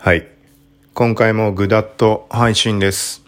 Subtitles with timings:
[0.00, 0.28] はい。
[0.94, 3.24] 今回もぐだっと配信です。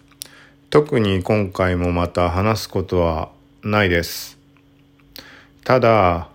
[0.69, 3.29] 特に今回もまた話すことは
[3.61, 4.39] ないです。
[5.65, 6.29] ただ、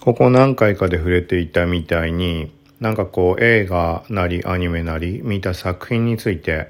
[0.00, 2.50] ここ何回かで触れていたみたいに、
[2.80, 6.68] なんかこう映画なりアニメなり見た作品について、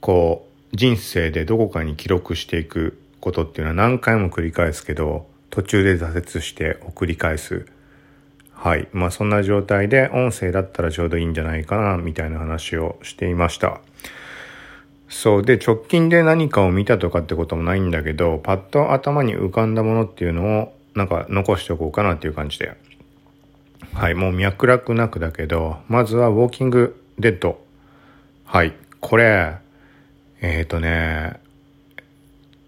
[0.00, 7.66] こう人生でどこかに記録していくことっていうのは何回も繰り返すけど、途中で挫折して送り返す。
[8.54, 8.88] はい。
[8.92, 13.80] まあそんな状態で音声だったらちょうどいいんじゃないかな、みたいな話をしていました。
[15.08, 15.42] そう。
[15.42, 22.76] で、直近で何かを見たとかってこともないんだけど、パッと頭に浮かんだものっていうのをなんか残しておこうかなっていう感じで。
[23.92, 24.14] はい。
[24.14, 27.62] もう脈絡なくだけど、まずはウォーキングデッド。
[28.44, 28.74] はい。
[29.00, 29.56] これ、
[30.40, 31.40] えっ、ー、とね、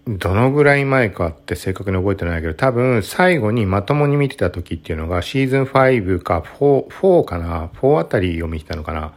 [0.07, 9.13] どのぐらい前かって正確に覚えてないけど、多分最後にまともに見てた時っていうのがシーズン5か4、4かな ?4 あたりを見てたのかな？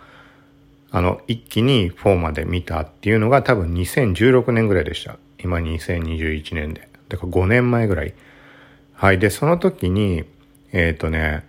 [0.90, 5.16] あの、一気に4まで見たっていうのが多分2016年ぐらいでした。
[5.38, 6.88] 今2021年で。
[7.08, 8.14] だから5年前ぐらい。
[8.94, 9.20] はい。
[9.20, 10.24] で、その時に、
[10.72, 11.44] えっ、ー、とね、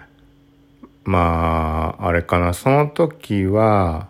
[1.04, 4.08] まあ、あれかな、その時は、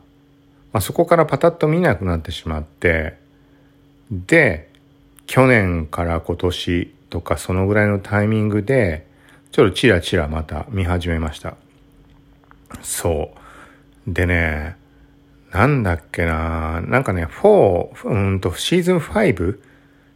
[0.73, 3.18] まあそこからパタッと見なくなってしまって、
[4.12, 4.70] で、
[5.32, 9.08] 去年から今年とかそのぐらいのタイミングで、
[9.54, 11.56] ちょっとチラチラまた見始めました。
[12.82, 13.32] そ
[14.06, 14.14] う。
[14.14, 14.76] でね、
[15.54, 19.58] なんだっけななんかね、4、うんと、シーズン5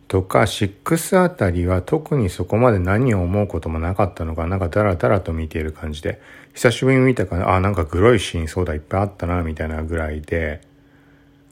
[0.09, 6.19] とか6あたりは特にそこまで何を思うこともなかったのか、なんかダラダラと見ている感じで、
[6.53, 10.59] 久しぶりに見たから、あ、なんかグロいシーンそうだ、いっぱいあったな、みたいなぐらいで、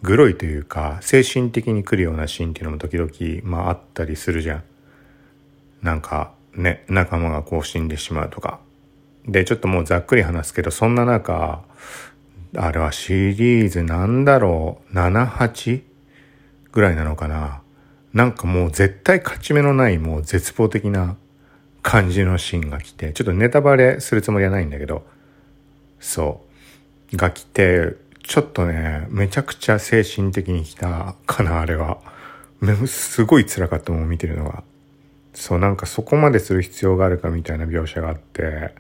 [0.03, 3.09] グロいというか、精神的に来るようなシーンっていうのも時々、
[3.43, 4.63] まああったりするじゃん。
[5.81, 8.59] なんか、ね、仲間がこう死んでしまうとか。
[9.25, 11.63] で、ちょっともうざっくり話すけど、そんな中、
[12.55, 15.81] あれはシリーズなんだろう、7、8?
[16.73, 17.61] ぐらいなのかな？
[18.13, 21.15] なんかもう絶対勝ち目のないもう絶望的な
[21.81, 25.05] 感じのシーンが来て、ちょっとネタバレするつもりはないんだけど、
[25.99, 26.41] そ
[27.11, 27.17] う。
[27.17, 31.99] が来て、ちょっとね、めちゃくちゃ精神的に来たかな、あれは。
[32.87, 34.63] すごい辛かったもん、見てるのが。
[35.33, 38.73] そう、なんかそこまでする必要があるかみたいな描写があって、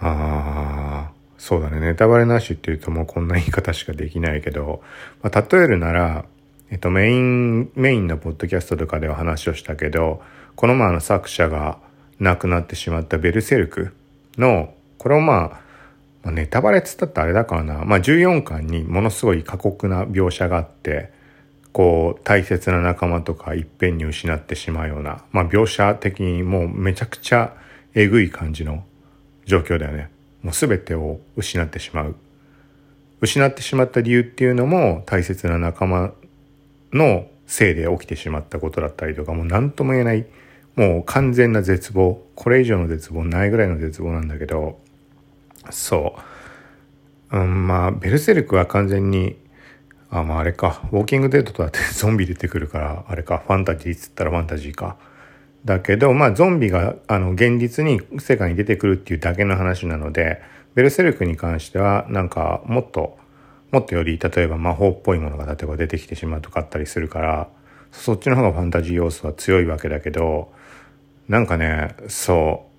[0.00, 4.82] ああ、そうだね、ネタバレなしって言うともうこんな言い方しかできないけど、
[5.22, 6.24] まあ、例えるなら、
[6.70, 10.22] えっと、メイン、メインのポッドキャストとかでは話をしたけど、
[10.54, 11.78] この前の作者が
[12.20, 13.94] 亡くなってしまったベルセルク
[14.38, 15.61] の、これをまあ、
[16.22, 17.84] まあ、ネタバレっつったってあれだからな。
[17.84, 21.10] まあ、14巻にものすごい過酷な描写があって、
[21.72, 27.56] こう、大切な仲間とかいっぺんに失ってしまうような、まあ、描写的にもうめちゃくちゃ
[27.94, 28.84] えぐい感じの
[29.46, 30.10] 状況だよね。
[30.42, 32.14] もう全てを失ってしまう。
[33.20, 36.12] 失ってしまった理由っていうのも大切な仲間
[36.92, 40.26] のせいで起きてしまったことだったりとか、もう何とも言えない、
[40.74, 42.24] もう完全な絶望。
[42.34, 44.80] これ以上の絶望ないぐらいの絶望なんだけど、
[45.70, 46.16] そ
[47.32, 47.38] う。
[47.38, 49.36] うん、まあ、ベルセルクは完全に、
[50.10, 54.96] あ、まああれか、ウォーキングデッドとだってゾンビ出てくるから、あれか、ファンタジーっつったらファンタジーか。
[55.64, 60.42] だけど、まあゾンビが、あの、現実に世界に出てくるっていうだけの話なので、
[60.74, 63.18] ベルセルクに関しては、なんか、もっと、
[63.70, 67.48] もっとより、例えば魔法っぽいものが例えば出てきてしまうとかあったりするから、
[67.90, 70.52] そっちの方がファンタジー要素は強いわけだけど、
[71.28, 72.71] なんかね、そう、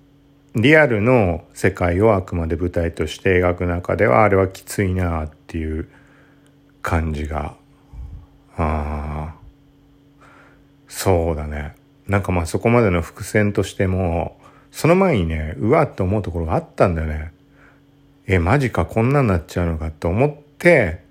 [0.54, 5.88] リアルの世界をあくまで舞台として描く中ではあれはきついなっていう
[6.80, 7.56] 感じが。
[8.56, 9.34] ああ
[10.86, 11.74] そうだね。
[12.06, 14.38] なんかまあそこまでの伏線としても
[14.70, 17.32] その前にねうわって思うところがあったんだよね。
[18.26, 21.02] えマジかこんなになっちゃうのかと思って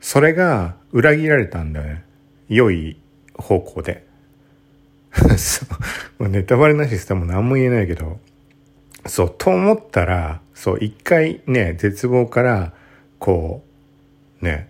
[0.00, 2.04] それが裏切られたんだよね。
[2.50, 3.00] 良い
[3.34, 4.06] 方向で。
[6.20, 8.20] ネタバレなししても何も言えないけど。
[9.06, 12.72] そう、と思ったら、そう、一回ね、絶望から、
[13.18, 13.62] こ
[14.40, 14.68] う、ね、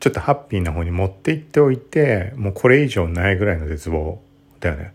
[0.00, 4.20] ちょっとハッピーな方に持っていっておいて、もうこれ以上ないぐらいの絶望
[4.60, 4.94] だよね。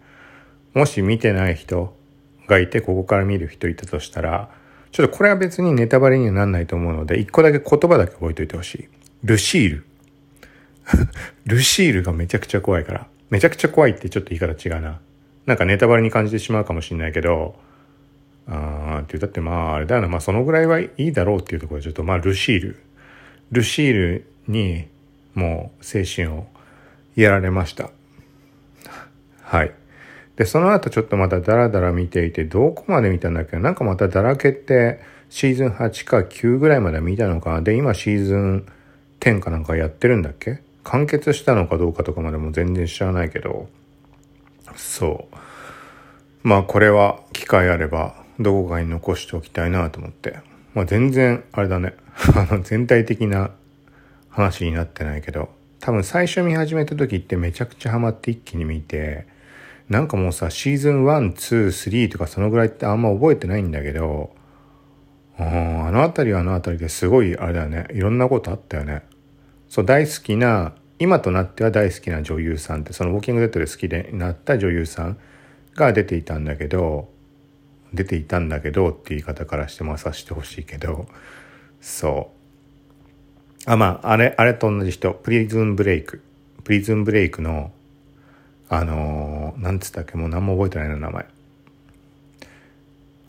[0.73, 1.95] もし見てない人
[2.47, 4.49] がいて、ここから見る人いたとしたら、
[4.91, 8.89] ちょっとこれは別にネタバレにはなんないと思うので、一個だけ言葉だけ覚えておいてほしい。
[9.23, 9.85] ルシール。
[11.45, 13.07] ルシールがめちゃくちゃ怖いから。
[13.29, 14.99] めちゃくちゃ怖いってちょっと言い方違うな。
[15.45, 17.55] なんかネタバレに感じてしまうかもしれないけど、
[18.47, 22.79] あーってだったってまああれだよな、まあそのぐらいはいいだろうっていうところでちょっとまあルシール。
[23.51, 24.87] ルシールに
[25.35, 26.47] もう精神を
[27.15, 27.91] やられました。
[29.41, 29.71] はい。
[30.35, 33.57] で、その後ちょっとまたダラダラ見ていて、どこまで見たんだっけ？
[33.57, 34.99] なんかまただらけって
[35.29, 37.61] シーズン8か9ぐらいまで見たのか？
[37.61, 38.65] で、今シーズン
[39.19, 40.63] 10かなんかやってるんだっけ？
[40.83, 43.69] 完結したのかどうかとかまでも全然知らないけど、
[44.75, 45.35] そう。
[46.41, 50.39] まあこれは機会あればどこかに残しておきたいなと思って。
[50.73, 51.93] まあ全然あれだね。
[52.35, 53.51] あの全体的な
[54.29, 55.49] 話になってないけど、
[55.79, 59.27] 多分最初見始めた時ってめちゃくちゃハマって一気に見て、
[59.89, 64.33] なんかもうさ、シーズン1、2、3とかそのぐらいってあんま覚えてないんだけど、
[65.37, 67.87] あの辺りはあの辺りですごいあれだよね。
[67.91, 69.03] いろんなことあったよね。
[69.67, 75.17] そう、大好きな、今となっては大好きな女優さんって、そのウォーキングデッドで好きでなった女優さん
[75.75, 77.09] が出ていたんだけど、
[77.93, 81.07] 出ていたんだけどっていう言い方からしてもさせてほしいけど、
[81.81, 82.31] そ
[83.67, 83.71] う。
[83.71, 86.21] あ、まあ、あれ、あれと同じ人、プリズンブレイク。
[86.63, 87.71] プリズンブレイクの、
[88.69, 91.25] あのー、なんつったっけ、もう何も覚えてないな、名前。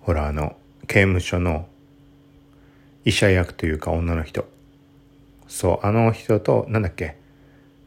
[0.01, 0.57] ほら、あの、
[0.87, 1.69] 刑務所の
[3.05, 4.47] 医者役というか女の人。
[5.47, 7.17] そう、あの人と、なんだっけ、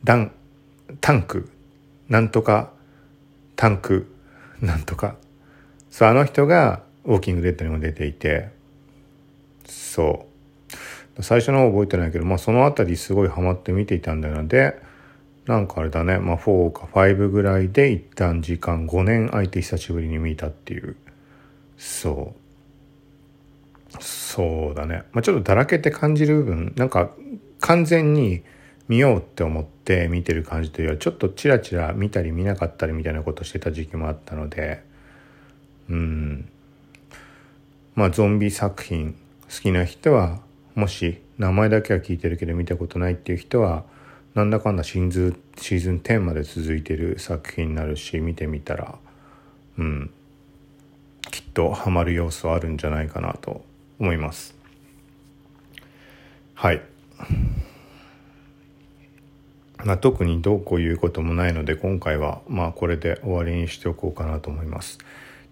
[0.04, 0.32] ダン、
[1.02, 1.50] タンク、
[2.08, 2.72] なんとか、
[3.56, 4.14] タンク、
[4.62, 5.16] なんとか。
[5.98, 8.50] そう、あの人が、ウォーキングデッドにも出ていて、
[9.66, 10.28] そ
[11.18, 11.24] う。
[11.24, 14.80] 最初の方覚えてないけど、まあそのあたりすごいハマって見ていたんだので、
[15.48, 20.98] なんかあれだね、まあ4か5ぐらいで一旦時間5年空いて久しぶりに見たっていう。
[21.78, 22.36] そ
[23.98, 23.98] う。
[24.00, 25.02] そうだね。
[25.14, 27.10] まあちょっとだらけて感じる部分、なんか
[27.60, 28.44] 完全に
[28.88, 34.86] 見ようって思って見てる感じというよりはちょっとチラチラ見たり見なかったりみたいなことしてた時期もあったので
[35.90, 36.50] うん。
[37.96, 39.16] まあゾンビ作品
[39.50, 40.40] 好きな人は
[40.76, 43.84] もし名前だけは聞いてるけど見たことないっていう人は
[44.36, 48.96] なんだかんだシーズンシーズン10まで続いてる作品になるし見てみたら
[49.78, 50.12] うん。
[51.32, 53.64] きっとハマる要素あるんじゃないかなと
[54.00, 54.56] 思います。
[56.54, 56.82] はい。
[59.84, 64.98] まあ、特にどうこういうこともないので今回はまあこれで終わりにしておこうかなと思います。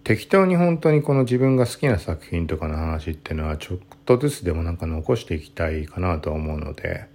[0.06, 7.08] 適当に本当にこの自分が好きな作品とかの話っていうのはちょっとずつでもなんか残していきたいかなとは思うので。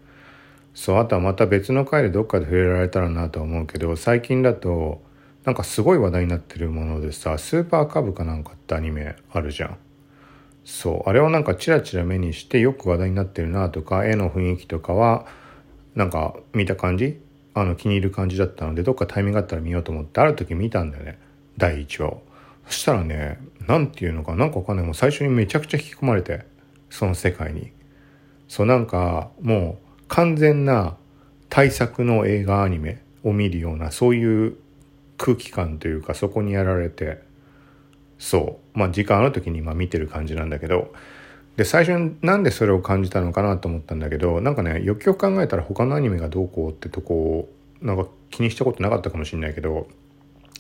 [0.74, 5.02] そうあとはまた別の回でどっかで触れられたらなとは思うけど最近だと
[5.46, 9.78] なんかすごい話題になってるものでさスーパーカブかなんかってアニメあるじゃん。
[10.66, 15.26] そうあれをなんかチラチラ目にしてよく話題になってるなとか絵の雰囲気とかは
[15.96, 17.22] なんか見た感じ？
[17.54, 21.20] あの気に入る感じだったのでどっかタイミングがあったら見ようと思ってある時見たんだよね。
[21.58, 22.10] 第1話。
[22.10, 22.31] を
[22.68, 24.86] そしたらね何て言うのかなんかわかんない。
[24.86, 26.46] もう最初にめちゃくちゃ引き込まれて
[26.90, 27.72] その世界に。
[28.48, 30.98] そうなんかもう完全な
[31.50, 34.58] 対策の映画アニメを見るようなそういう
[35.18, 37.22] 空気感というかそこにやられて
[38.18, 38.78] そう。
[38.78, 40.94] まあ時間ある時に今見てる感じなんだけど
[41.58, 47.50] で最初になんでそれを感じたのかなと思ったんだけどなんかねよくよく考えたら他のアニメがどうこうってとこ
[47.82, 49.88] なんか気にしたことなかったかもしれないけど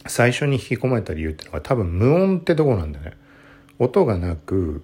[0.07, 3.13] 最初に引き込まれた理由っていうのが多分無音ってとこなんだね。
[3.79, 4.83] 音がなく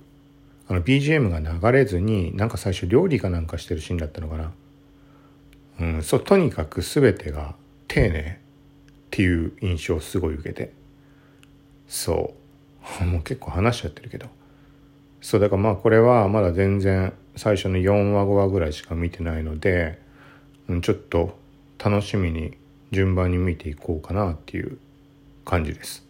[0.67, 4.51] あの BGM が流れずになんか最初料理かなんかしてるシーンだったのかな。
[5.79, 7.55] うん、そうとにかく全てが
[7.87, 10.73] 丁寧っていう印象をすごい受けて
[11.87, 12.35] そ
[13.01, 14.27] う もう結構話しちゃってるけど
[15.21, 19.99] そうだからまあこれはまだ全然最初の4話5話ぐらいしか見てないので、
[20.67, 21.37] うん、ちょっと
[21.83, 22.57] 楽しみに
[22.91, 24.79] 順番に見ていこうかなっていう
[25.47, 26.05] 感じです。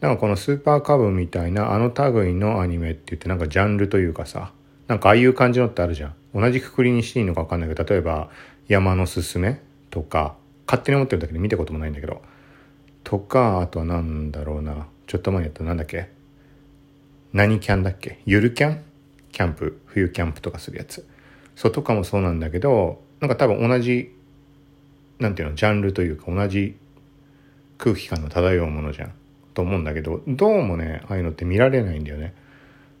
[0.00, 4.52] なんかこのスーパーカブみたいなあの類のアニメって言ってなんかジャンルというかさ
[4.88, 6.14] なんかああいう感じのってあるじゃん。
[6.34, 8.30] 同じくくりにしていいのか分かんないけど例えば
[8.66, 9.60] 山のすすめ
[9.90, 10.34] とか
[10.66, 12.22] 勝手に思ってるだけで見たこともないんだけど
[13.04, 16.08] とかあとは何だろうなちょっと前にやったなんだっけ？
[17.34, 18.22] 何キャンだっけ？
[18.24, 18.82] ゆるキャン？
[19.30, 21.06] キャンプ冬キャンプとかするやつ
[21.54, 24.14] そうとかもそうなんだけどなんか多分同じ
[25.18, 26.76] なんていうのジャンルというか同じ
[27.82, 29.12] 空気感の漂うものじゃん
[29.54, 32.34] と思うんだけどどうもねああいうのって見られないんだよね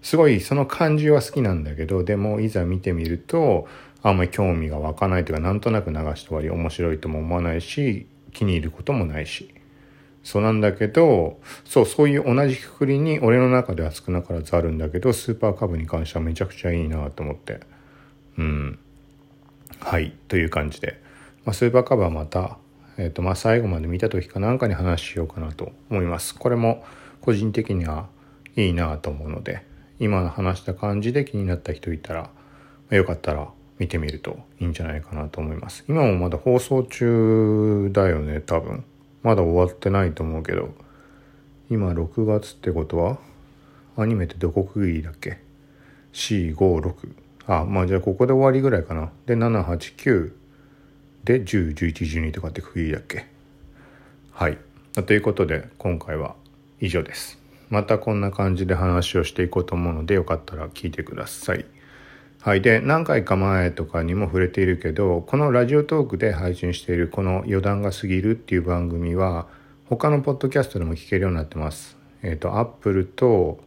[0.02, 3.68] すごいその感じは好きなんだけどでもいざ見てみると
[4.02, 9.54] あんまり興味が湧かないというかなんとなく流して終わり面白いとも思わないし気に入ることもないし
[10.24, 17.60] そうなんだけど、そう、そういう同じくくりに俺の中では少なからずあるんだけど、スーパーカブに関してはめちゃくちゃいいなと思って。
[18.38, 18.78] うん。
[19.80, 21.00] はい、という感じで。
[21.44, 22.58] まあ、スーパーカブはまた、
[22.96, 26.34] え、ー、と、まあ、最後まで見た時かなんかに話しようかなと思います。
[26.34, 26.84] これも
[27.20, 28.08] 個人的には
[28.56, 29.64] いいなと思うので、
[29.98, 32.28] 今の話した感じで気になった人いたら、ま
[32.90, 35.84] あ、よかったら見てみるといいんじゃないかなと思います。
[35.88, 38.84] 今もまだ放送中だよね、多分。
[39.22, 40.74] まだ終わってないと思うけど
[41.70, 43.18] 今6月ってことは
[43.96, 45.38] アニメってどこ区切りだっけ
[46.12, 47.14] ？456
[47.46, 50.32] あまあじゃあここで終わりぐらいかなで789
[51.24, 53.26] で101112とかって区切りだっけ？
[54.32, 54.58] はい。
[55.06, 56.34] ということで今回は
[56.80, 57.38] 以上です。
[57.70, 61.64] またこんな感じで話をしていこうと思うのでよかったら聞いてください。
[62.40, 62.60] はい。
[62.60, 69.46] で何回か前とかにも触れているけどこのラジオトークで配信しているこの余談が過ぎるっていう番組は
[69.86, 71.96] 他のポッドキャストでも聞けるようになってます。
[72.22, 73.60] えっ、ー、と Apple と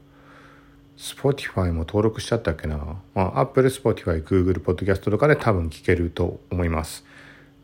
[0.97, 7.05] Spotify も登録しちゃったっけな、まあ、Apple、Spotify、Google Podcast とかで多分聞けると思います。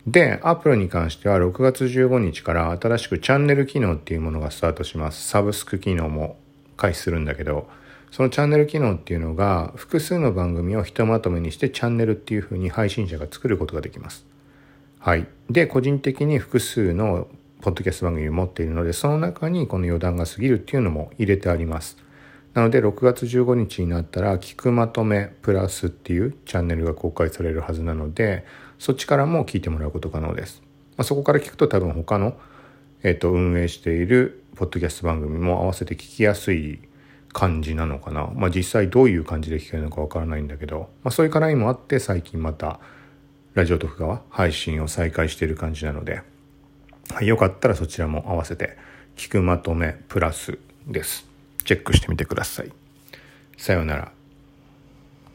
[0.07, 5.27] で、Apple に関しては6月15日から新しくチャンネル機能っていうものがスタートします。
[5.27, 6.37] サブスク機能も
[6.75, 7.67] 開始するんだけど、
[8.09, 14.25] そのチャンネル機能っていうのが複数の番組をひとまとめにしてチャンネルっていう風に配信者が作ることができます。
[14.99, 15.27] はい。
[15.49, 17.27] で、個人的に複数の
[17.61, 21.97] ポッドキャスト番組を持っているので、その中にこの余談が過ぎるっていうのも入れてあります。
[22.53, 28.45] なので、6月15日になったら、聞くまとめプラスっていうチャンネルが公開されるはずなので、
[28.81, 30.63] そっちからも聞いてもらうこと可能です。
[30.97, 32.33] まあ、そこから聞くと多分他の、
[33.03, 36.79] えっ、ー、と、運営しているポッドキャスト番組も合わせて聞きやすい
[37.31, 38.31] 感じなのかな。
[38.33, 42.79] まあ、実際どういう感じで聞けるのかわからないんだけど、まあ、そういう絡みもあって最近また
[43.53, 46.23] ラジオ特化は配信を再開している感じなので、
[47.13, 48.79] はい、よかったらそちらも合わせて
[49.15, 50.57] 聞くまとめプラス
[50.87, 51.27] です。
[51.65, 52.71] チェックしてみてください。
[53.57, 54.11] さようなら。